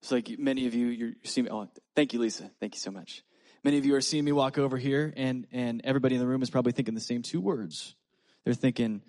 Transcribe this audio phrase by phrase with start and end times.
[0.00, 1.48] It's like many of you, you're seeing.
[1.50, 2.50] Oh, thank you, Lisa.
[2.60, 3.22] Thank you so much.
[3.64, 6.42] Many of you are seeing me walk over here, and and everybody in the room
[6.42, 7.96] is probably thinking the same two words.
[8.44, 9.02] They're thinking,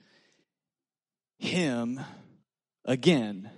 [1.38, 2.00] "Him
[2.86, 3.52] again."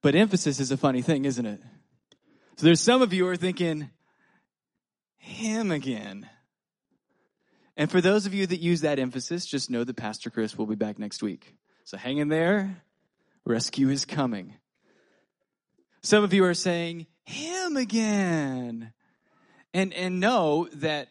[0.00, 1.60] But emphasis is a funny thing, isn't it?
[2.56, 3.90] So there's some of you are thinking,
[5.18, 6.28] "Him again."
[7.76, 10.66] And for those of you that use that emphasis, just know that Pastor Chris will
[10.66, 11.56] be back next week.
[11.84, 12.82] So hang in there.
[13.44, 14.54] Rescue is coming.
[16.02, 18.92] Some of you are saying, him again.
[19.72, 21.08] And, and know that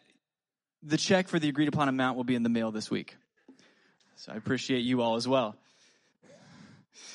[0.82, 3.16] the check for the agreed upon amount will be in the mail this week.
[4.16, 5.56] So I appreciate you all as well.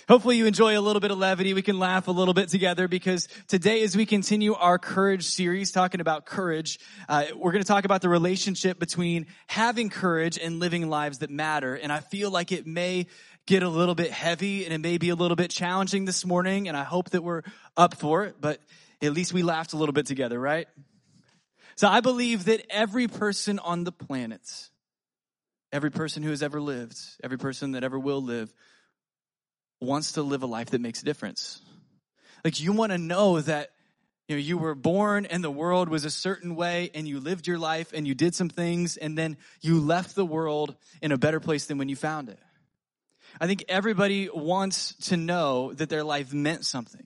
[0.10, 1.54] Hopefully you enjoy a little bit of levity.
[1.54, 5.72] We can laugh a little bit together because today as we continue our courage series,
[5.72, 6.80] talking about courage,
[7.10, 11.30] uh, we're going to talk about the relationship between having courage and living lives that
[11.30, 11.76] matter.
[11.76, 13.08] And I feel like it may
[13.48, 16.68] get a little bit heavy and it may be a little bit challenging this morning.
[16.68, 17.42] And I hope that we're
[17.76, 18.60] up for it, but
[19.02, 20.68] at least we laughed a little bit together, right?
[21.76, 24.42] So I believe that every person on the planet,
[25.72, 28.54] every person who has ever lived, every person that ever will live,
[29.80, 31.62] wants to live a life that makes a difference.
[32.44, 33.70] Like you want to know that
[34.28, 37.48] you know you were born and the world was a certain way and you lived
[37.48, 41.18] your life and you did some things and then you left the world in a
[41.18, 42.40] better place than when you found it.
[43.40, 47.06] I think everybody wants to know that their life meant something,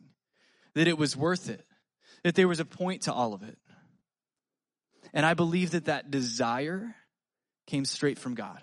[0.76, 1.66] that it was worth it,
[2.24, 3.58] that there was a point to all of it.
[5.14, 6.96] And I believe that that desire
[7.68, 8.62] came straight from God.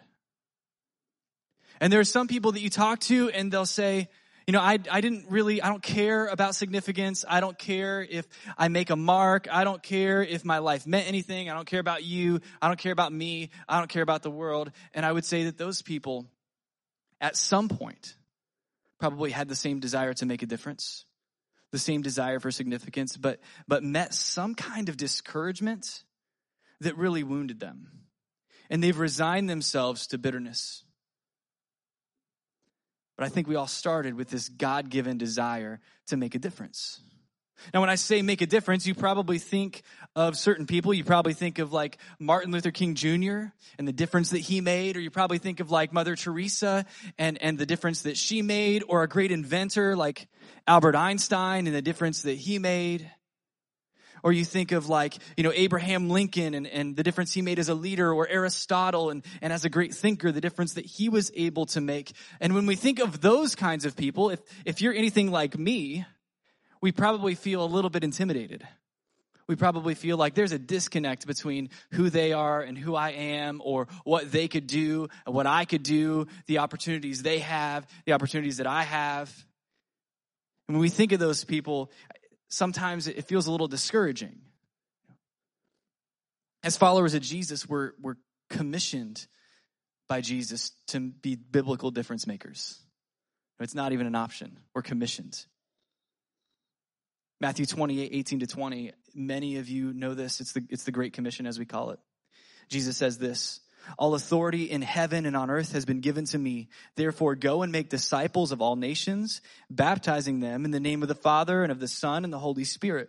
[1.80, 4.08] And there are some people that you talk to and they'll say,
[4.46, 7.22] you know, I, I didn't really, I don't care about significance.
[7.28, 8.26] I don't care if
[8.56, 9.46] I make a mark.
[9.50, 11.50] I don't care if my life meant anything.
[11.50, 12.40] I don't care about you.
[12.62, 13.50] I don't care about me.
[13.68, 14.72] I don't care about the world.
[14.94, 16.26] And I would say that those people
[17.20, 18.14] at some point
[18.98, 21.04] probably had the same desire to make a difference,
[21.70, 26.02] the same desire for significance, but, but met some kind of discouragement
[26.80, 27.88] that really wounded them.
[28.70, 30.84] And they've resigned themselves to bitterness.
[33.16, 37.00] But I think we all started with this God given desire to make a difference.
[37.72, 39.82] Now, when I say make a difference, you probably think
[40.14, 40.94] of certain people.
[40.94, 43.52] You probably think of like Martin Luther King Jr.
[43.78, 46.86] and the difference that he made, or you probably think of like Mother Teresa
[47.18, 50.28] and, and the difference that she made, or a great inventor like
[50.66, 53.10] Albert Einstein and the difference that he made.
[54.22, 57.58] Or you think of like, you know, Abraham Lincoln and, and the difference he made
[57.58, 61.08] as a leader, or Aristotle and, and as a great thinker, the difference that he
[61.08, 62.12] was able to make.
[62.40, 66.04] And when we think of those kinds of people, if, if you're anything like me,
[66.80, 68.66] we probably feel a little bit intimidated.
[69.48, 73.62] We probably feel like there's a disconnect between who they are and who I am,
[73.64, 78.12] or what they could do, and what I could do, the opportunities they have, the
[78.12, 79.34] opportunities that I have.
[80.68, 81.90] And when we think of those people,
[82.48, 84.38] sometimes it feels a little discouraging.
[86.62, 88.16] As followers of Jesus, we're, we're
[88.50, 89.26] commissioned
[90.08, 92.78] by Jesus to be biblical difference makers.
[93.60, 94.58] It's not even an option.
[94.74, 95.44] We're commissioned.
[97.40, 98.92] Matthew 28, 18 to 20.
[99.14, 100.40] Many of you know this.
[100.40, 102.00] It's the, it's the Great Commission as we call it.
[102.68, 103.60] Jesus says this,
[103.96, 106.68] all authority in heaven and on earth has been given to me.
[106.96, 109.40] Therefore go and make disciples of all nations,
[109.70, 112.64] baptizing them in the name of the Father and of the Son and the Holy
[112.64, 113.08] Spirit,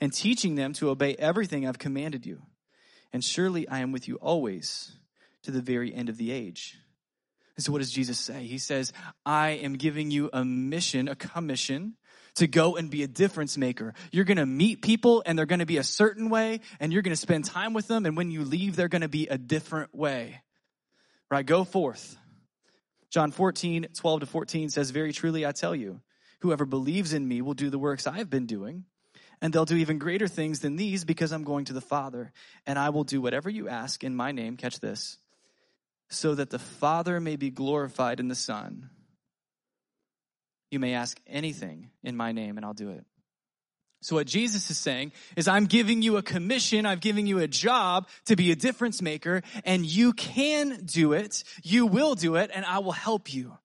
[0.00, 2.42] and teaching them to obey everything I've commanded you.
[3.12, 4.92] And surely I am with you always
[5.44, 6.76] to the very end of the age.
[7.56, 8.44] And so what does Jesus say?
[8.44, 8.92] He says,
[9.24, 11.94] I am giving you a mission, a commission
[12.36, 13.94] to go and be a difference maker.
[14.12, 17.02] You're going to meet people and they're going to be a certain way and you're
[17.02, 18.06] going to spend time with them.
[18.06, 20.42] And when you leave, they're going to be a different way.
[21.30, 21.44] Right?
[21.44, 22.16] Go forth.
[23.10, 26.00] John 14, 12 to 14 says, Very truly I tell you,
[26.40, 28.84] whoever believes in me will do the works I have been doing.
[29.40, 32.32] And they'll do even greater things than these because I'm going to the Father.
[32.66, 34.56] And I will do whatever you ask in my name.
[34.56, 35.18] Catch this.
[36.08, 38.90] So that the Father may be glorified in the Son.
[40.70, 43.04] You may ask anything in my name, and I'll do it.
[44.02, 47.48] So, what Jesus is saying is, I'm giving you a commission, I'm giving you a
[47.48, 52.50] job to be a difference maker, and you can do it, you will do it,
[52.54, 53.56] and I will help you.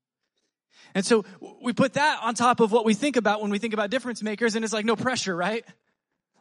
[0.96, 1.26] And so,
[1.62, 4.24] we put that on top of what we think about when we think about difference
[4.24, 5.66] makers, and it's like no pressure, right?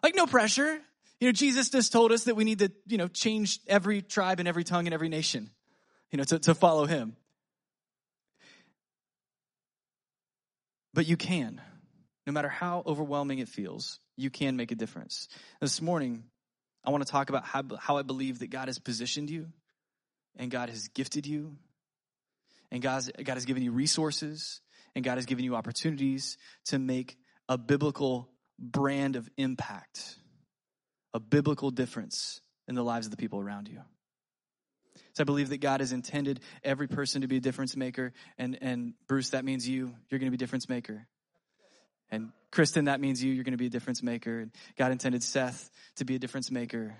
[0.02, 0.80] Like, no pressure.
[1.20, 4.38] You know, Jesus just told us that we need to, you know, change every tribe
[4.38, 5.50] and every tongue and every nation,
[6.10, 7.16] you know, to, to follow him.
[10.92, 11.60] But you can.
[12.26, 15.28] No matter how overwhelming it feels, you can make a difference.
[15.60, 16.24] This morning,
[16.84, 19.48] I want to talk about how, how I believe that God has positioned you
[20.36, 21.56] and God has gifted you
[22.70, 24.60] and God, God has given you resources
[24.94, 27.16] and God has given you opportunities to make
[27.48, 28.28] a biblical
[28.58, 30.16] brand of impact,
[31.14, 33.80] a biblical difference in the lives of the people around you.
[35.12, 38.12] So I believe that God has intended every person to be a difference maker.
[38.38, 39.94] And, and Bruce, that means you.
[40.08, 41.06] You're going to be a difference maker.
[42.10, 43.32] And Kristen, that means you.
[43.32, 44.40] You're going to be a difference maker.
[44.40, 46.96] And God intended Seth to be a difference maker.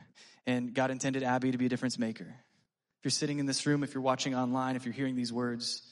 [0.46, 2.25] And God intended Abby to be a difference maker.
[2.25, 5.82] If you're sitting in this room, if you're watching online, if you're hearing these words,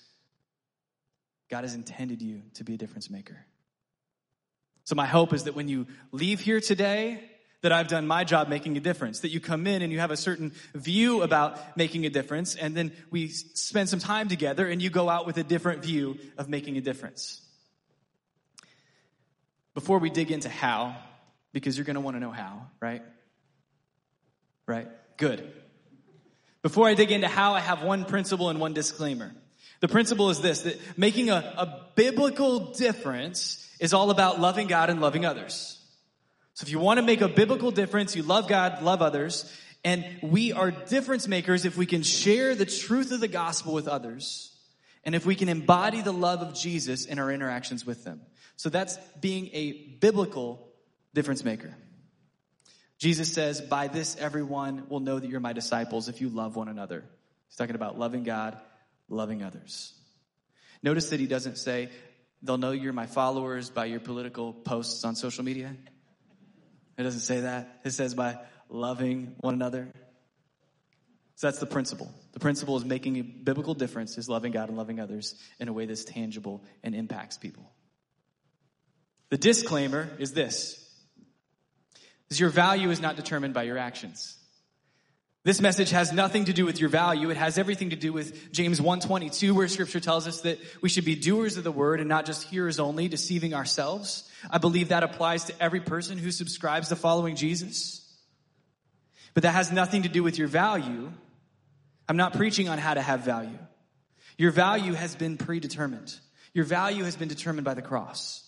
[1.51, 3.47] God has intended you to be a difference maker.
[4.85, 7.23] So my hope is that when you leave here today,
[7.61, 10.11] that I've done my job making a difference, that you come in and you have
[10.11, 14.81] a certain view about making a difference, and then we spend some time together and
[14.81, 17.41] you go out with a different view of making a difference.
[19.75, 20.97] Before we dig into how,
[21.53, 23.03] because you're going to want to know how, right?
[24.67, 24.89] Right?
[25.17, 25.53] Good.
[26.63, 29.33] Before I dig into how, I have one principle and one disclaimer.
[29.81, 34.91] The principle is this, that making a, a biblical difference is all about loving God
[34.91, 35.78] and loving others.
[36.59, 39.49] So if you want to make a biblical difference, you love God, love others,
[39.85, 43.87] and we are difference makers if we can share the truth of the gospel with
[43.87, 44.53] others,
[45.05, 48.23] and if we can embody the love of Jesus in our interactions with them.
[48.57, 49.71] So that's being a
[50.01, 50.69] biblical
[51.15, 51.73] difference maker.
[52.99, 56.67] Jesus says, By this everyone will know that you're my disciples if you love one
[56.67, 57.05] another.
[57.47, 58.59] He's talking about loving God,
[59.09, 59.93] loving others.
[60.83, 61.91] Notice that he doesn't say,
[62.43, 65.77] They'll know you're my followers by your political posts on social media.
[66.99, 67.81] It doesn't say that.
[67.85, 69.89] It says by loving one another.
[71.37, 72.13] So that's the principle.
[72.33, 75.73] The principle is making a biblical difference is loving God and loving others in a
[75.73, 77.71] way that's tangible and impacts people.
[79.31, 80.85] The disclaimer is this.
[82.29, 84.37] Is your value is not determined by your actions.
[85.49, 87.31] This message has nothing to do with your value.
[87.31, 91.07] It has everything to do with James 122 where scripture tells us that we should
[91.07, 94.31] be doers of the word and not just hearers only, deceiving ourselves.
[94.51, 98.07] I believe that applies to every person who subscribes to following Jesus.
[99.33, 101.11] But that has nothing to do with your value.
[102.07, 103.59] I'm not preaching on how to have value.
[104.37, 106.15] Your value has been predetermined.
[106.53, 108.47] Your value has been determined by the cross.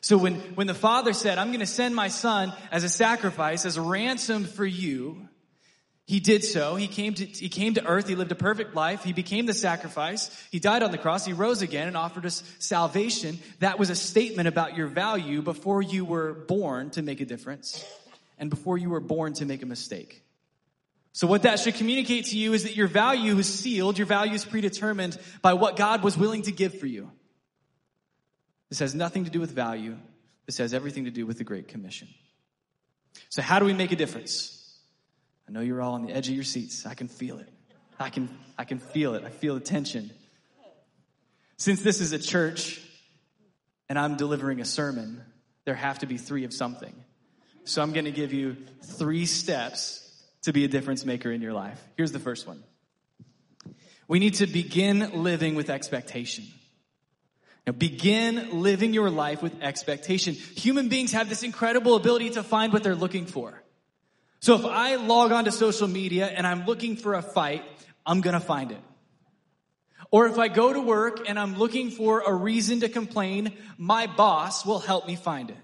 [0.00, 3.66] So when, when the father said, I'm going to send my son as a sacrifice,
[3.66, 5.28] as a ransom for you,
[6.06, 6.76] he did so.
[6.76, 8.06] He came to, he came to earth.
[8.06, 9.04] He lived a perfect life.
[9.04, 10.30] He became the sacrifice.
[10.50, 11.24] He died on the cross.
[11.24, 13.38] He rose again and offered us salvation.
[13.60, 17.84] That was a statement about your value before you were born to make a difference
[18.38, 20.22] and before you were born to make a mistake.
[21.14, 23.96] So what that should communicate to you is that your value is sealed.
[23.96, 27.10] Your value is predetermined by what God was willing to give for you.
[28.68, 29.96] This has nothing to do with value.
[30.44, 32.08] This has everything to do with the Great Commission.
[33.30, 34.63] So how do we make a difference?
[35.48, 36.86] I know you're all on the edge of your seats.
[36.86, 37.48] I can feel it.
[37.98, 39.24] I can, I can feel it.
[39.24, 40.10] I feel the tension.
[41.56, 42.80] Since this is a church
[43.88, 45.22] and I'm delivering a sermon,
[45.64, 46.94] there have to be three of something.
[47.64, 50.00] So I'm going to give you three steps
[50.42, 51.82] to be a difference maker in your life.
[51.96, 52.62] Here's the first one.
[54.06, 56.44] We need to begin living with expectation.
[57.66, 60.34] Now begin living your life with expectation.
[60.34, 63.63] Human beings have this incredible ability to find what they're looking for.
[64.44, 67.64] So if I log onto social media and I'm looking for a fight,
[68.04, 68.80] I'm gonna find it.
[70.10, 74.06] Or if I go to work and I'm looking for a reason to complain, my
[74.06, 75.56] boss will help me find it.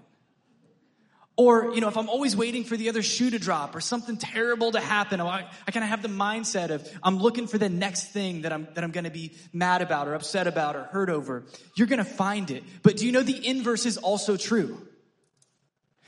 [1.37, 4.17] Or, you know, if I'm always waiting for the other shoe to drop or something
[4.17, 7.59] terrible to happen, oh, I, I kind of have the mindset of I'm looking for
[7.59, 10.75] the next thing that I'm, that I'm going to be mad about or upset about
[10.75, 11.43] or hurt over.
[11.75, 12.63] You're going to find it.
[12.81, 14.87] But do you know the inverse is also true?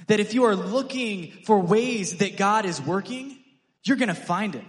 [0.08, 3.38] That if you are looking for ways that God is working,
[3.84, 4.64] you're gonna find it.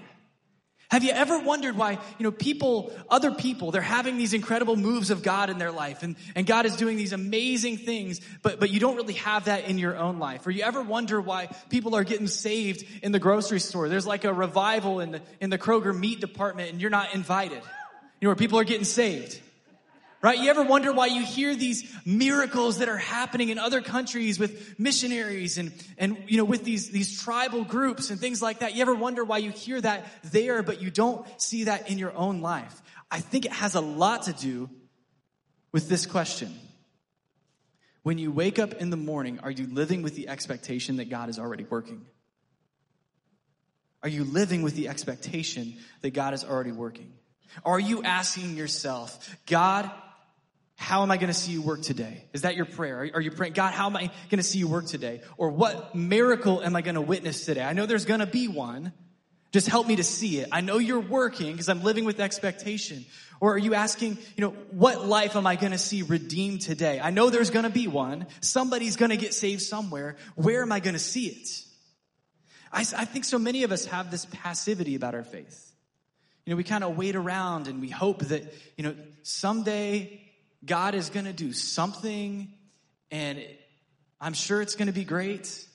[0.91, 5.11] Have you ever wondered why, you know, people, other people, they're having these incredible moves
[5.11, 8.71] of God in their life and, and God is doing these amazing things, but, but
[8.71, 10.47] you don't really have that in your own life?
[10.47, 13.89] Or you ever wonder why people are getting saved in the grocery store?
[13.89, 17.63] There's like a revival in the, in the Kroger meat department and you're not invited.
[18.21, 19.41] You know, where people are getting saved.
[20.25, 20.39] Right?
[20.39, 24.81] You ever wonder why you hear these miracles that are happening in other countries with
[24.81, 28.75] missionaries and, and, you know, with these, these tribal groups and things like that?
[28.75, 32.17] You ever wonder why you hear that there, but you don't see that in your
[32.17, 32.81] own life?
[33.11, 34.71] I think it has a lot to do
[35.73, 36.55] with this question.
[38.03, 41.29] When you wake up in the morning, are you living with the expectation that God
[41.29, 42.07] is already working?
[44.03, 47.13] Are you living with the expectation that God is already working?
[47.63, 49.91] Are you asking yourself, God,
[50.77, 52.25] how am I going to see you work today?
[52.33, 53.11] Is that your prayer?
[53.15, 55.23] Are you praying, God, how am I going to see you work today?
[55.37, 57.63] Or what miracle am I going to witness today?
[57.63, 58.93] I know there's going to be one.
[59.53, 60.49] Just help me to see it.
[60.51, 63.05] I know you're working because I'm living with expectation.
[63.41, 66.99] Or are you asking, you know, what life am I going to see redeemed today?
[67.01, 68.27] I know there's going to be one.
[68.41, 70.17] Somebody's going to get saved somewhere.
[70.35, 71.49] Where am I going to see it?
[72.73, 75.73] I, I think so many of us have this passivity about our faith.
[76.45, 80.24] You know, we kind of wait around and we hope that, you know, someday
[80.65, 82.53] God is going to do something
[83.11, 83.45] and
[84.21, 85.67] I'm sure it's going to be great,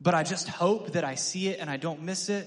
[0.00, 2.46] but I just hope that I see it and I don't miss it.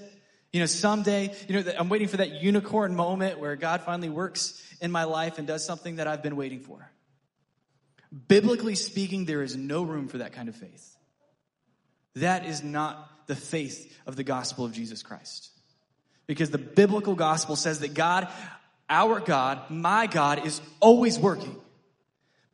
[0.52, 4.62] You know, someday, you know, I'm waiting for that unicorn moment where God finally works
[4.80, 6.88] in my life and does something that I've been waiting for.
[8.28, 10.96] Biblically speaking, there is no room for that kind of faith.
[12.14, 15.50] That is not the faith of the gospel of Jesus Christ.
[16.28, 18.28] Because the biblical gospel says that God,
[18.88, 21.60] our God, my God, is always working.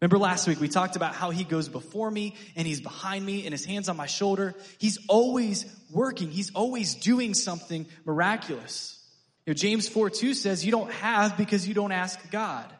[0.00, 3.44] Remember last week we talked about how he goes before me and he's behind me
[3.44, 4.54] and his hands on my shoulder.
[4.78, 6.30] He's always working.
[6.30, 8.98] He's always doing something miraculous.
[9.44, 12.72] You know, James 4 2 says you don't have because you don't ask God.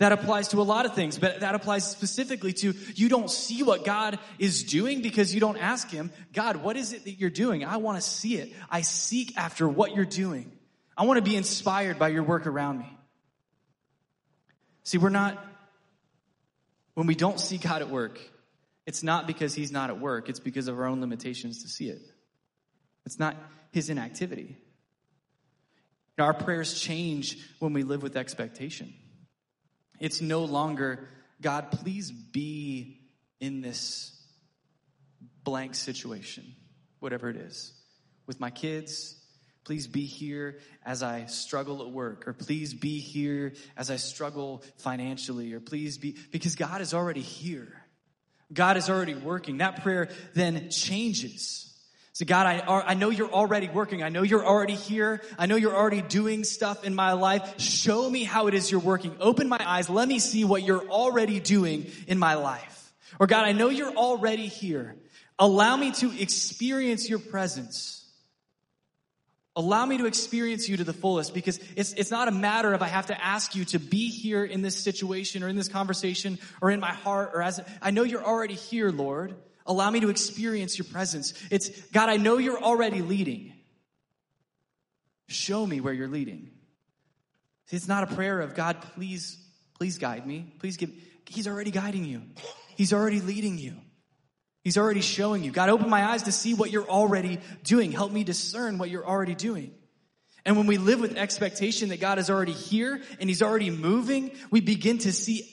[0.00, 3.62] That applies to a lot of things, but that applies specifically to you don't see
[3.62, 7.28] what God is doing because you don't ask Him, God, what is it that you're
[7.28, 7.66] doing?
[7.66, 8.50] I want to see it.
[8.70, 10.52] I seek after what you're doing.
[10.96, 12.98] I want to be inspired by your work around me.
[14.84, 15.38] See, we're not,
[17.00, 18.20] when we don't see God at work,
[18.84, 21.88] it's not because He's not at work, it's because of our own limitations to see
[21.88, 22.02] it.
[23.06, 23.36] It's not
[23.72, 24.58] His inactivity.
[26.18, 28.92] Our prayers change when we live with expectation.
[29.98, 31.08] It's no longer,
[31.40, 33.00] God, please be
[33.40, 34.14] in this
[35.42, 36.54] blank situation,
[36.98, 37.72] whatever it is,
[38.26, 39.18] with my kids.
[39.64, 44.64] Please be here as I struggle at work, or please be here as I struggle
[44.78, 47.68] financially, or please be, because God is already here.
[48.52, 49.58] God is already working.
[49.58, 51.66] That prayer then changes.
[52.12, 54.02] So God, I, I know you're already working.
[54.02, 55.22] I know you're already here.
[55.38, 57.60] I know you're already doing stuff in my life.
[57.60, 59.16] Show me how it is you're working.
[59.20, 59.88] Open my eyes.
[59.88, 62.92] Let me see what you're already doing in my life.
[63.18, 64.96] Or God, I know you're already here.
[65.38, 67.99] Allow me to experience your presence.
[69.60, 72.80] Allow me to experience you to the fullest because it's, it's not a matter of
[72.80, 76.38] I have to ask you to be here in this situation or in this conversation
[76.62, 79.34] or in my heart or as, I know you're already here, Lord.
[79.66, 81.34] Allow me to experience your presence.
[81.50, 83.52] It's, God, I know you're already leading.
[85.28, 86.48] Show me where you're leading.
[87.66, 89.36] See, it's not a prayer of, God, please,
[89.74, 90.54] please guide me.
[90.58, 90.90] Please give.
[91.26, 92.22] He's already guiding you.
[92.76, 93.74] He's already leading you.
[94.62, 95.50] He's already showing you.
[95.50, 97.92] God, open my eyes to see what you're already doing.
[97.92, 99.72] Help me discern what you're already doing.
[100.44, 104.32] And when we live with expectation that God is already here and He's already moving,
[104.50, 105.48] we begin to see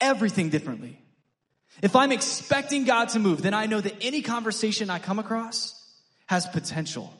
[0.00, 0.98] everything differently.
[1.80, 5.78] If I'm expecting God to move, then I know that any conversation I come across
[6.26, 7.12] has potential.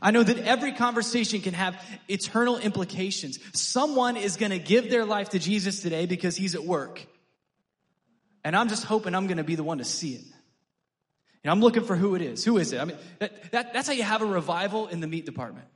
[0.00, 3.38] I know that every conversation can have eternal implications.
[3.52, 7.04] Someone is going to give their life to Jesus today because he's at work.
[8.44, 10.24] And I'm just hoping I'm going to be the one to see it.
[11.42, 12.44] And I'm looking for who it is.
[12.44, 12.80] Who is it?
[12.80, 15.66] I mean, that, that, that's how you have a revival in the meat department.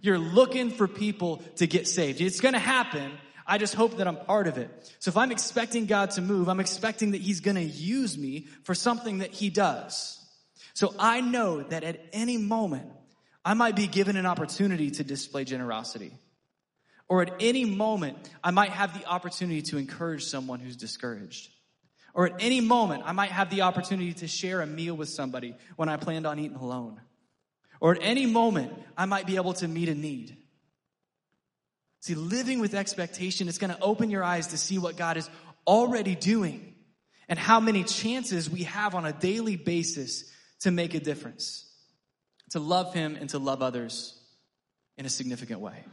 [0.00, 2.20] You're looking for people to get saved.
[2.20, 3.12] It's going to happen,
[3.46, 4.70] I just hope that I'm part of it.
[4.98, 8.46] So if I'm expecting God to move, I'm expecting that He's going to use me
[8.64, 10.22] for something that He does.
[10.74, 12.90] So I know that at any moment,
[13.44, 16.12] I might be given an opportunity to display generosity.
[17.08, 21.48] Or at any moment, I might have the opportunity to encourage someone who's discouraged.
[22.16, 25.54] Or at any moment, I might have the opportunity to share a meal with somebody
[25.76, 26.98] when I planned on eating alone.
[27.78, 30.34] Or at any moment, I might be able to meet a need.
[32.00, 35.28] See, living with expectation is going to open your eyes to see what God is
[35.66, 36.74] already doing
[37.28, 40.24] and how many chances we have on a daily basis
[40.60, 41.70] to make a difference,
[42.52, 44.18] to love Him and to love others
[44.96, 45.84] in a significant way.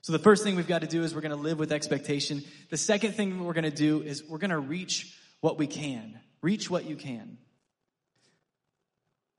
[0.00, 2.42] So, the first thing we've got to do is we're going to live with expectation.
[2.70, 6.18] The second thing we're going to do is we're going to reach what we can.
[6.40, 7.36] Reach what you can.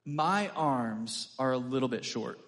[0.06, 2.40] My arms are a little bit short.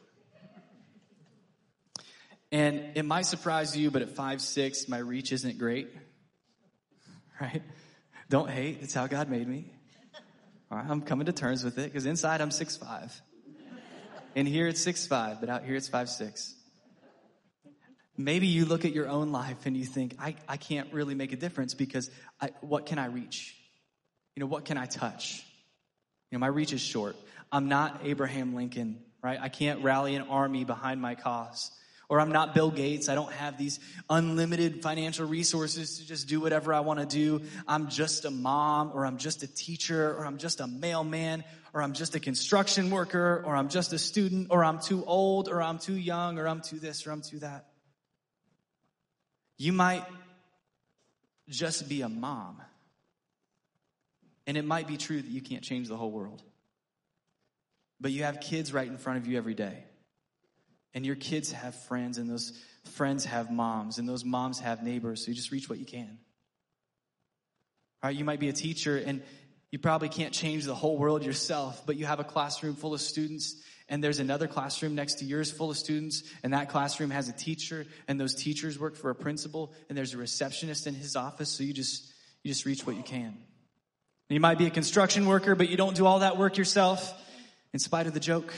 [2.52, 5.90] And it might surprise you, but at five six, my reach isn't great.
[7.40, 7.62] Right?
[8.32, 8.80] Don't hate.
[8.82, 9.72] It's how God made me.
[10.72, 13.14] All right, I'm coming to terms with it because inside I'm six five.
[14.34, 16.56] In here it's six five, but out here it's five six.
[18.18, 21.34] Maybe you look at your own life and you think, I, I can't really make
[21.34, 22.10] a difference because
[22.42, 23.56] I, what can I reach?
[24.36, 25.46] You know, what can I touch?
[26.32, 27.16] You know, my reach is short.
[27.52, 29.40] I'm not Abraham Lincoln, right?
[29.40, 31.72] I can't rally an army behind my cause.
[32.10, 33.10] Or I'm not Bill Gates.
[33.10, 37.42] I don't have these unlimited financial resources to just do whatever I want to do.
[37.68, 41.44] I'm just a mom, or I'm just a teacher, or I'm just a mailman,
[41.74, 45.50] or I'm just a construction worker, or I'm just a student, or I'm too old,
[45.50, 47.66] or I'm too young, or I'm too this, or I'm too that.
[49.58, 50.06] You might
[51.50, 52.62] just be a mom.
[54.46, 56.42] And it might be true that you can't change the whole world.
[58.00, 59.84] But you have kids right in front of you every day.
[60.94, 62.54] And your kids have friends, and those
[62.94, 65.26] friends have moms, and those moms have neighbors.
[65.26, 66.18] So you just reach what you can.
[68.02, 69.22] All right, you might be a teacher, and
[69.72, 73.02] you probably can't change the whole world yourself, but you have a classroom full of
[73.02, 77.30] students, and there's another classroom next to yours full of students, and that classroom has
[77.30, 81.16] a teacher, and those teachers work for a principal, and there's a receptionist in his
[81.16, 82.14] office, so you just
[82.44, 83.38] you just reach what you can.
[84.30, 87.14] You might be a construction worker, but you don't do all that work yourself
[87.74, 88.54] in spite of the joke.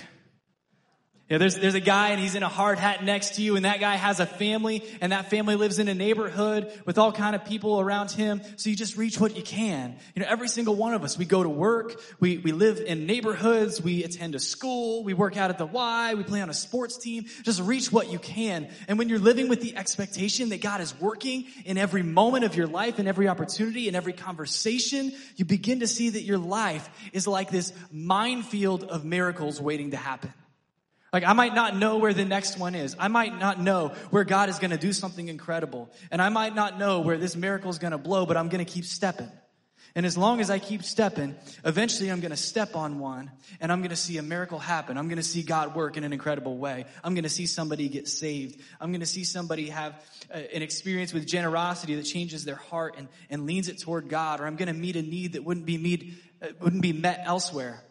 [1.29, 3.55] You know, there's, there's a guy and he's in a hard hat next to you
[3.55, 7.12] and that guy has a family and that family lives in a neighborhood with all
[7.12, 8.41] kind of people around him.
[8.55, 9.95] So you just reach what you can.
[10.15, 13.05] You know, every single one of us, we go to work, we, we live in
[13.05, 16.53] neighborhoods, we attend a school, we work out at the Y, we play on a
[16.53, 17.25] sports team.
[17.43, 18.67] Just reach what you can.
[18.88, 22.55] And when you're living with the expectation that God is working in every moment of
[22.55, 26.89] your life, in every opportunity, in every conversation, you begin to see that your life
[27.13, 30.33] is like this minefield of miracles waiting to happen.
[31.12, 32.96] Like I might not know where the next one is.
[33.00, 35.89] I might not know where God is going to do something incredible.
[36.12, 38.63] And I might not know where this miracle is going to blow, but I'm going
[38.63, 39.32] to keep stepping.
[39.96, 41.36] And as long as I keep stepping,
[41.66, 44.98] eventually I'm going to step on one and I'm going to see a miracle happen.
[44.98, 46.86] I'm going to see God work in an incredible way.
[47.04, 48.62] I'm going to see somebody get saved.
[48.80, 49.94] I'm going to see somebody have
[50.32, 54.42] uh, an experience with generosity that changes their heart and, and leans it toward God.
[54.42, 57.22] Or I'm going to meet a need that wouldn't be meet, uh, wouldn't be met
[57.25, 57.84] elsewhere.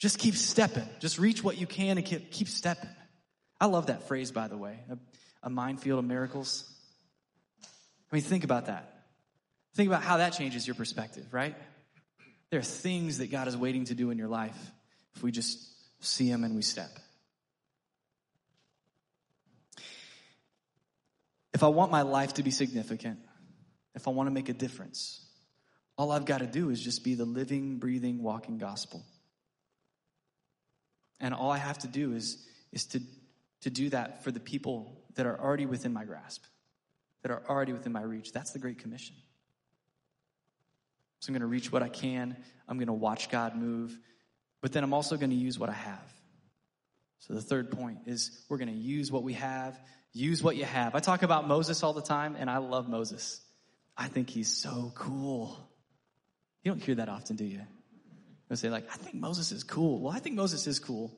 [0.00, 0.88] Just keep stepping.
[0.98, 2.88] Just reach what you can and keep, keep stepping.
[3.60, 4.98] I love that phrase, by the way, a,
[5.42, 6.64] a minefield of miracles.
[8.10, 9.04] I mean, think about that.
[9.74, 11.54] Think about how that changes your perspective, right?
[12.50, 14.58] There are things that God is waiting to do in your life
[15.14, 15.60] if we just
[16.02, 16.90] see Him and we step.
[21.52, 23.18] If I want my life to be significant,
[23.94, 25.24] if I want to make a difference,
[25.98, 29.04] all I've got to do is just be the living, breathing, walking gospel.
[31.20, 33.00] And all I have to do is, is to,
[33.62, 36.44] to do that for the people that are already within my grasp,
[37.22, 38.32] that are already within my reach.
[38.32, 39.16] That's the Great Commission.
[41.20, 42.36] So I'm going to reach what I can.
[42.66, 43.96] I'm going to watch God move.
[44.62, 46.12] But then I'm also going to use what I have.
[47.20, 49.78] So the third point is we're going to use what we have.
[50.12, 50.94] Use what you have.
[50.94, 53.40] I talk about Moses all the time, and I love Moses.
[53.96, 55.56] I think he's so cool.
[56.64, 57.60] You don't hear that often, do you?
[58.50, 60.00] And say like, I think Moses is cool.
[60.00, 61.16] Well, I think Moses is cool.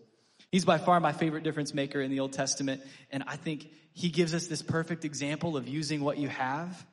[0.50, 2.82] He's by far my favorite difference maker in the Old Testament.
[3.10, 6.86] And I think he gives us this perfect example of using what you have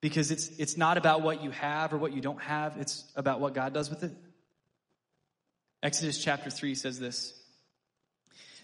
[0.00, 2.76] because it's, it's not about what you have or what you don't have.
[2.78, 4.12] It's about what God does with it.
[5.82, 7.32] Exodus chapter 3 says this.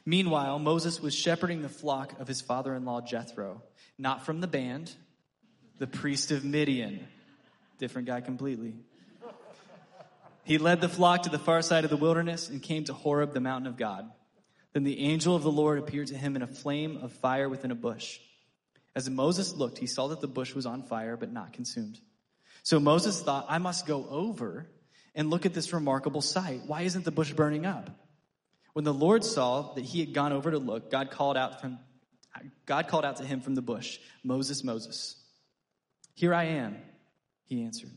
[0.04, 3.62] Meanwhile, Moses was shepherding the flock of his father-in-law Jethro,
[3.96, 4.92] not from the band,
[5.78, 7.06] the priest of Midian.
[7.78, 8.74] Different guy completely.
[10.44, 13.32] He led the flock to the far side of the wilderness and came to Horeb,
[13.32, 14.10] the mountain of God.
[14.72, 17.70] Then the angel of the Lord appeared to him in a flame of fire within
[17.70, 18.18] a bush.
[18.94, 22.00] As Moses looked, he saw that the bush was on fire, but not consumed.
[22.62, 24.66] So Moses thought, I must go over
[25.14, 26.62] and look at this remarkable sight.
[26.66, 27.90] Why isn't the bush burning up?
[28.72, 31.78] When the Lord saw that he had gone over to look, God called out from,
[32.66, 35.16] God called out to him from the bush, Moses, Moses.
[36.14, 36.76] Here I am,
[37.44, 37.90] he answered.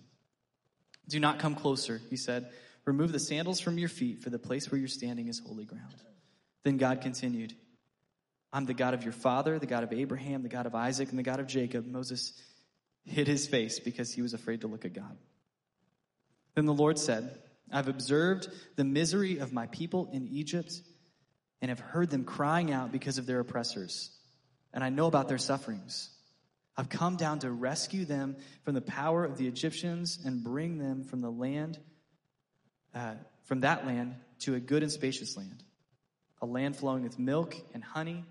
[1.08, 2.50] Do not come closer, he said.
[2.86, 5.96] Remove the sandals from your feet, for the place where you're standing is holy ground.
[6.63, 7.54] Then God continued,
[8.52, 11.20] I'm the God of your father, the God of Abraham, the God of Isaac, and
[11.20, 11.86] the God of Jacob.
[11.86, 12.34] Moses
[13.06, 15.18] hid his face because he was afraid to look at God.
[16.56, 17.38] Then the Lord said,
[17.72, 20.74] I've observed the misery of my people in Egypt
[21.62, 24.12] and have heard them crying out because of their oppressors,
[24.74, 26.10] and I know about their sufferings.
[26.77, 31.03] I've come down to rescue them from the power of the Egyptians and bring them
[31.03, 31.79] from the land,
[32.93, 33.13] uh,
[33.45, 35.63] from that land to a good and spacious land,
[36.41, 38.25] a land flowing with milk and honey,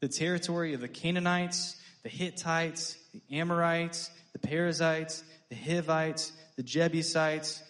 [0.00, 7.62] the territory of the Canaanites, the Hittites, the Amorites, the Perizzites, the Hivites, the Jebusites,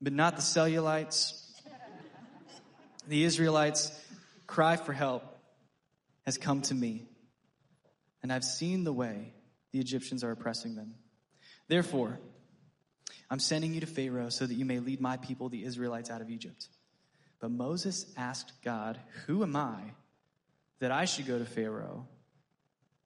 [0.00, 1.44] but not the Cellulites.
[3.08, 3.90] The Israelites'
[4.46, 5.24] cry for help
[6.26, 7.07] has come to me
[8.22, 9.32] and I've seen the way
[9.72, 10.94] the Egyptians are oppressing them.
[11.68, 12.18] Therefore,
[13.30, 16.20] I'm sending you to Pharaoh so that you may lead my people, the Israelites, out
[16.20, 16.68] of Egypt.
[17.40, 19.78] But Moses asked God, Who am I
[20.80, 22.06] that I should go to Pharaoh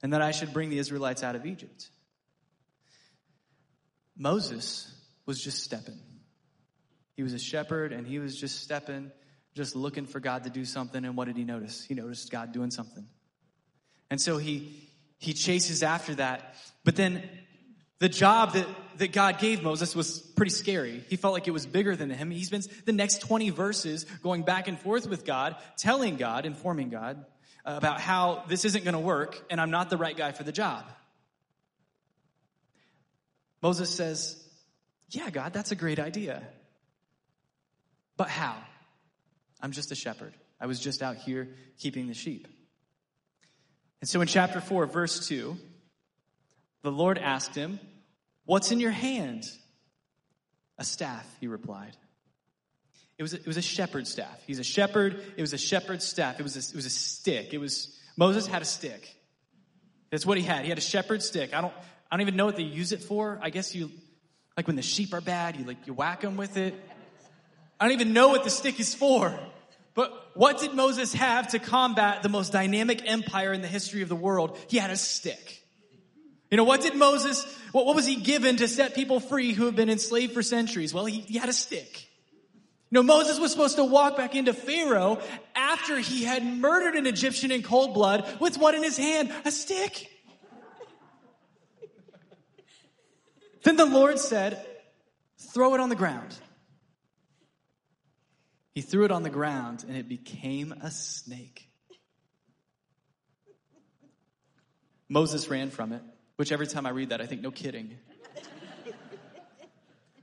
[0.01, 1.89] and that I should bring the Israelites out of Egypt?
[4.17, 4.93] Moses
[5.25, 5.99] was just stepping.
[7.15, 9.11] He was a shepherd and he was just stepping,
[9.55, 11.03] just looking for God to do something.
[11.03, 11.83] And what did he notice?
[11.83, 13.07] He noticed God doing something.
[14.09, 14.89] And so he,
[15.23, 16.55] he chases after that.
[16.83, 17.23] But then
[17.99, 21.03] the job that, that God gave Moses was pretty scary.
[21.09, 22.29] He felt like it was bigger than him.
[22.31, 26.89] He spends the next 20 verses going back and forth with God, telling God, informing
[26.89, 27.25] God
[27.63, 30.51] about how this isn't going to work and I'm not the right guy for the
[30.51, 30.85] job.
[33.61, 34.43] Moses says,
[35.09, 36.43] Yeah, God, that's a great idea.
[38.17, 38.57] But how?
[39.61, 40.33] I'm just a shepherd.
[40.59, 42.47] I was just out here keeping the sheep.
[44.03, 45.55] And so in chapter 4, verse 2,
[46.81, 47.79] the Lord asked him,
[48.43, 49.45] What's in your hand?
[50.77, 51.95] A staff, he replied.
[53.17, 54.43] It was a, it was a shepherd's staff.
[54.45, 55.23] He's a shepherd.
[55.37, 56.37] It was a shepherd's staff.
[56.37, 57.53] It was a, it was a stick.
[57.53, 59.07] It was Moses had a stick.
[60.11, 60.63] That's what he had.
[60.63, 61.53] He had a shepherd's stick.
[61.53, 61.73] I don't
[62.11, 63.39] I don't even know what they use it for.
[63.41, 63.89] I guess you
[64.57, 66.75] like when the sheep are bad, you like you whack them with it.
[67.79, 69.33] I don't even know what the stick is for.
[69.95, 74.09] But what did Moses have to combat the most dynamic empire in the history of
[74.09, 74.57] the world?
[74.67, 75.63] He had a stick.
[76.49, 79.65] You know, what did Moses, what, what was he given to set people free who
[79.65, 80.93] have been enslaved for centuries?
[80.93, 82.07] Well, he, he had a stick.
[82.91, 85.19] You know, Moses was supposed to walk back into Pharaoh
[85.55, 89.33] after he had murdered an Egyptian in cold blood with what in his hand?
[89.45, 90.11] A stick.
[93.63, 94.63] then the Lord said,
[95.39, 96.35] throw it on the ground.
[98.73, 101.69] He threw it on the ground and it became a snake.
[105.09, 106.01] Moses ran from it.
[106.35, 107.97] Which every time I read that, I think, no kidding.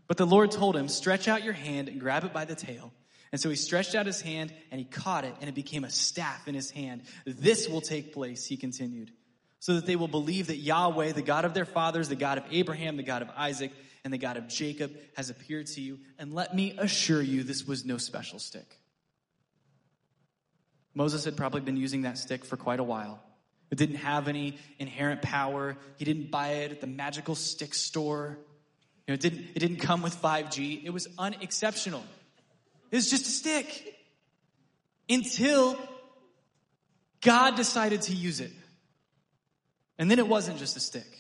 [0.09, 2.93] But the Lord told him, Stretch out your hand and grab it by the tail.
[3.31, 5.91] And so he stretched out his hand and he caught it, and it became a
[5.91, 7.03] staff in his hand.
[7.25, 9.13] This will take place, he continued,
[9.61, 12.45] so that they will believe that Yahweh, the God of their fathers, the God of
[12.51, 13.71] Abraham, the God of Isaac,
[14.05, 15.99] and the God of Jacob, has appeared to you.
[16.19, 18.79] And let me assure you, this was no special stick.
[20.95, 23.23] Moses had probably been using that stick for quite a while.
[23.71, 25.77] It didn't have any inherent power.
[25.97, 28.39] He didn't buy it at the magical stick store.
[29.07, 30.85] You know, it didn't, it didn't come with 5G.
[30.85, 32.05] It was unexceptional.
[32.91, 33.97] It was just a stick.
[35.09, 35.79] Until
[37.21, 38.53] God decided to use it.
[39.99, 41.20] And then it wasn't just a stick.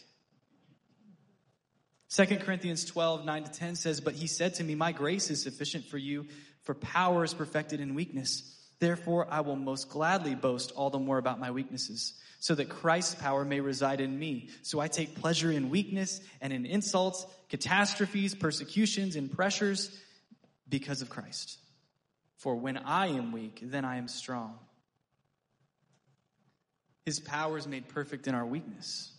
[2.11, 5.42] 2 Corinthians 12, 9 to 10 says, But he said to me, My grace is
[5.42, 6.27] sufficient for you,
[6.62, 8.57] for power is perfected in weakness.
[8.81, 13.14] Therefore, I will most gladly boast all the more about my weaknesses so that Christ's
[13.14, 14.49] power may reside in me.
[14.62, 19.94] So I take pleasure in weakness and in insults, catastrophes, persecutions, and pressures
[20.68, 21.59] because of Christ.
[22.38, 24.59] For when I am weak, then I am strong.
[27.05, 29.12] His power is made perfect in our weakness.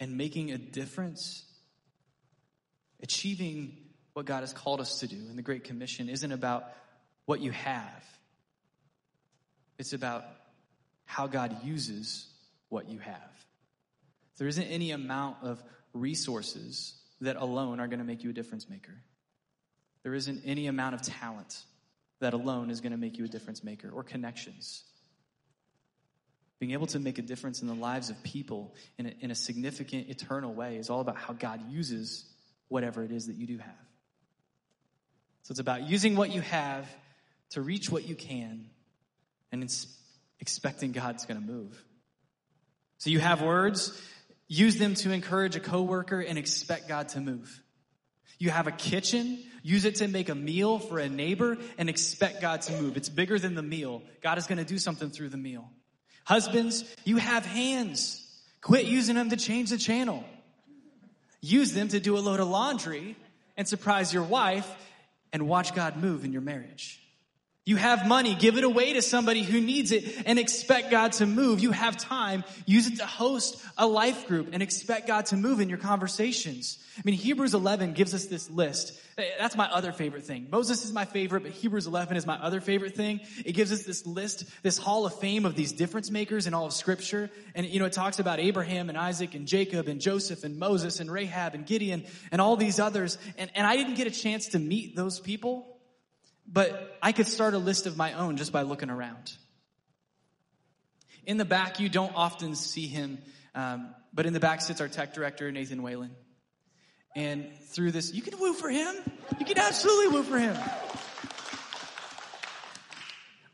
[0.00, 1.44] And making a difference,
[3.02, 3.76] achieving
[4.12, 6.64] what God has called us to do in the Great Commission isn't about
[7.26, 8.04] what you have.
[9.78, 10.24] It's about
[11.04, 12.26] how God uses
[12.68, 13.46] what you have.
[14.38, 15.62] There isn't any amount of
[15.92, 18.94] resources that alone are going to make you a difference maker.
[20.02, 21.62] There isn't any amount of talent
[22.20, 24.84] that alone is going to make you a difference maker or connections.
[26.58, 29.34] Being able to make a difference in the lives of people in a, in a
[29.34, 32.24] significant, eternal way is all about how God uses
[32.72, 33.74] whatever it is that you do have.
[35.42, 36.88] So it's about using what you have
[37.50, 38.66] to reach what you can
[39.52, 39.62] and
[40.40, 41.84] expecting God's going to move.
[42.98, 44.00] So you have words,
[44.48, 47.62] use them to encourage a coworker and expect God to move.
[48.38, 52.40] You have a kitchen, use it to make a meal for a neighbor and expect
[52.40, 52.96] God to move.
[52.96, 54.02] It's bigger than the meal.
[54.22, 55.70] God is going to do something through the meal.
[56.24, 58.24] Husbands, you have hands.
[58.60, 60.24] Quit using them to change the channel.
[61.42, 63.16] Use them to do a load of laundry
[63.56, 64.70] and surprise your wife
[65.32, 67.00] and watch God move in your marriage.
[67.64, 71.26] You have money, give it away to somebody who needs it and expect God to
[71.26, 71.60] move.
[71.60, 75.60] You have time, use it to host a life group and expect God to move
[75.60, 76.78] in your conversations.
[76.98, 79.00] I mean, Hebrews 11 gives us this list.
[79.16, 80.48] Eh, that's my other favorite thing.
[80.50, 83.20] Moses is my favorite, but Hebrews 11 is my other favorite thing.
[83.46, 86.66] It gives us this list, this hall of fame of these difference makers in all
[86.66, 87.30] of scripture.
[87.54, 90.98] And, you know, it talks about Abraham and Isaac and Jacob and Joseph and Moses
[90.98, 93.18] and Rahab and Gideon and all these others.
[93.38, 95.71] And, and I didn't get a chance to meet those people.
[96.46, 99.32] But I could start a list of my own just by looking around.
[101.24, 103.18] In the back, you don't often see him,
[103.54, 106.10] um, but in the back sits our tech director, Nathan Whalen.
[107.14, 108.94] And through this, you can woo for him.
[109.38, 110.56] You can absolutely woo for him.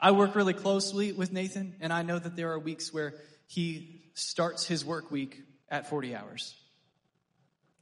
[0.00, 3.14] I work really closely with Nathan, and I know that there are weeks where
[3.48, 6.54] he starts his work week at 40 hours.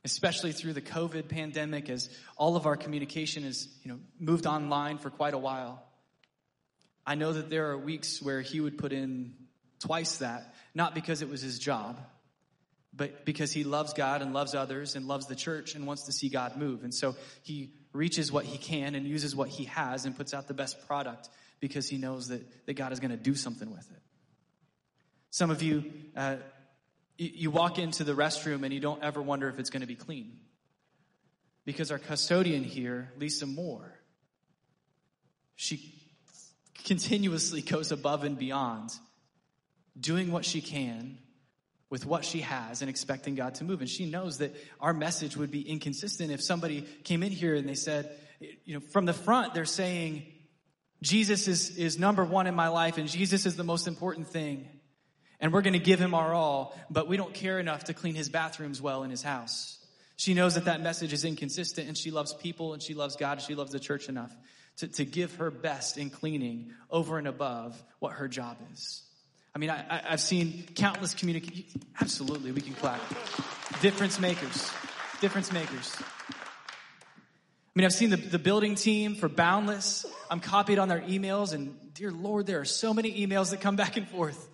[0.07, 4.99] Especially through the COVID pandemic, as all of our communication has you know, moved online
[4.99, 5.83] for quite a while.
[7.05, 9.35] I know that there are weeks where he would put in
[9.81, 11.99] twice that, not because it was his job,
[12.95, 16.13] but because he loves God and loves others and loves the church and wants to
[16.13, 16.85] see God move.
[16.85, 20.47] And so he reaches what he can and uses what he has and puts out
[20.47, 23.91] the best product because he knows that, that God is going to do something with
[23.91, 24.03] it.
[25.31, 26.37] Some of you, uh,
[27.19, 29.95] you, walk into the restroom and you don't ever wonder if it's going to be
[29.95, 30.39] clean.
[31.65, 33.93] Because our custodian here, Lisa Moore,
[35.57, 35.93] she
[36.85, 38.91] continuously goes above and beyond,
[39.99, 41.19] doing what she can
[41.89, 43.81] with what she has and expecting God to move.
[43.81, 47.69] And she knows that our message would be inconsistent if somebody came in here and
[47.69, 48.11] they said,
[48.65, 50.27] you know, from the front, they're saying,
[51.03, 54.69] Jesus is, is number one in my life and Jesus is the most important thing.
[55.41, 58.15] And we're going to give him our all, but we don't care enough to clean
[58.15, 59.79] his bathrooms well in his house.
[60.17, 63.33] She knows that that message is inconsistent and she loves people and she loves God
[63.33, 64.35] and she loves the church enough
[64.79, 69.03] to, to give her best in cleaning over and above what her job is.
[69.55, 71.83] I mean, I, have seen countless communications.
[72.01, 73.01] Absolutely, we can clap.
[73.81, 74.71] Difference makers.
[75.23, 75.97] Difference makers.
[75.99, 76.35] I
[77.75, 80.05] mean, I've seen the, the building team for Boundless.
[80.31, 83.77] I'm copied on their emails, and dear Lord, there are so many emails that come
[83.77, 84.47] back and forth.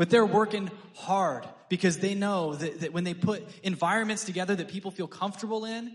[0.00, 4.68] But they're working hard because they know that, that when they put environments together that
[4.68, 5.94] people feel comfortable in,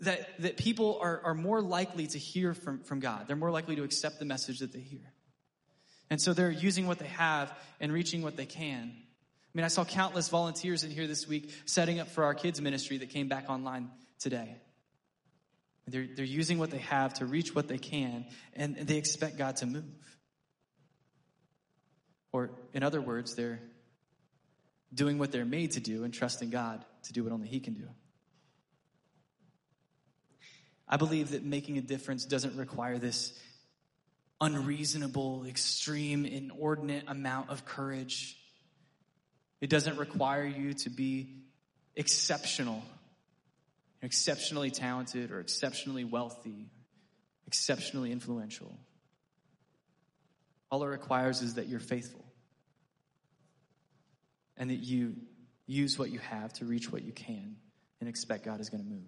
[0.00, 3.28] that, that people are, are more likely to hear from, from God.
[3.28, 5.12] They're more likely to accept the message that they hear.
[6.10, 8.90] And so they're using what they have and reaching what they can.
[8.92, 12.60] I mean, I saw countless volunteers in here this week setting up for our kids'
[12.60, 13.88] ministry that came back online
[14.18, 14.56] today.
[15.86, 19.54] They're, they're using what they have to reach what they can, and they expect God
[19.58, 19.84] to move.
[22.34, 23.60] Or, in other words, they're
[24.92, 27.74] doing what they're made to do and trusting God to do what only He can
[27.74, 27.86] do.
[30.88, 33.38] I believe that making a difference doesn't require this
[34.40, 38.36] unreasonable, extreme, inordinate amount of courage.
[39.60, 41.36] It doesn't require you to be
[41.94, 42.82] exceptional,
[44.02, 46.66] exceptionally talented, or exceptionally wealthy,
[47.46, 48.76] exceptionally influential.
[50.74, 52.24] All it requires is that you're faithful
[54.56, 55.14] and that you
[55.68, 57.54] use what you have to reach what you can
[58.00, 59.06] and expect God is going to move.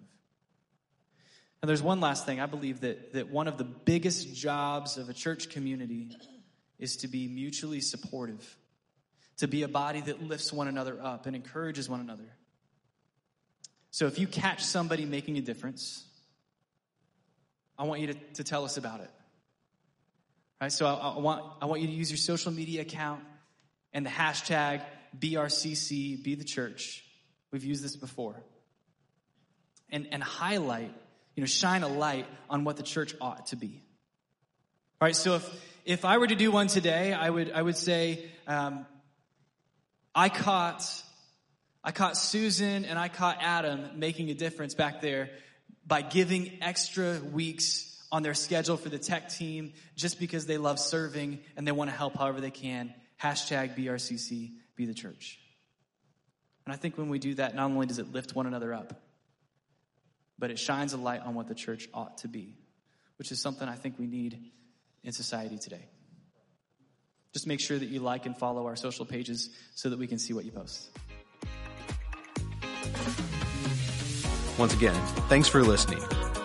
[1.61, 2.39] And there's one last thing.
[2.39, 6.15] I believe that, that one of the biggest jobs of a church community
[6.79, 8.57] is to be mutually supportive,
[9.39, 12.31] to be a body that lifts one another up and encourages one another.
[13.91, 16.05] So if you catch somebody making a difference,
[17.77, 19.11] I want you to, to tell us about it.
[20.59, 23.21] Right, so I, I, want, I want you to use your social media account
[23.93, 24.83] and the hashtag
[25.17, 27.03] BRCC, be the church.
[27.51, 28.35] We've used this before.
[29.89, 30.93] And, and highlight
[31.37, 33.83] you know, shine a light on what the church ought to be.
[34.99, 35.47] All right, so if,
[35.85, 38.87] if I were to do one today, I would, I would say, um,
[40.15, 40.83] I caught,
[41.83, 45.29] I caught Susan and I caught Adam making a difference back there
[45.85, 50.79] by giving extra weeks on their schedule for the tech team just because they love
[50.79, 52.93] serving and they want to help however they can.
[53.21, 55.39] Hashtag BRCC, be the church.
[56.65, 59.01] And I think when we do that, not only does it lift one another up,
[60.39, 62.57] but it shines a light on what the church ought to be,
[63.17, 64.39] which is something I think we need
[65.03, 65.85] in society today.
[67.33, 70.19] Just make sure that you like and follow our social pages so that we can
[70.19, 70.89] see what you post.
[74.57, 74.95] Once again,
[75.29, 76.01] thanks for listening.